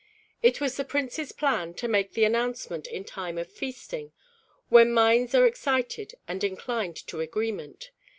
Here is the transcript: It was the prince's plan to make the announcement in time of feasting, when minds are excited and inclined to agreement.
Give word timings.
It 0.41 0.59
was 0.59 0.77
the 0.77 0.83
prince's 0.83 1.31
plan 1.31 1.75
to 1.75 1.87
make 1.87 2.13
the 2.13 2.23
announcement 2.23 2.87
in 2.87 3.03
time 3.03 3.37
of 3.37 3.51
feasting, 3.51 4.11
when 4.67 4.91
minds 4.91 5.35
are 5.35 5.45
excited 5.45 6.15
and 6.27 6.43
inclined 6.43 6.95
to 7.05 7.19
agreement. 7.19 7.91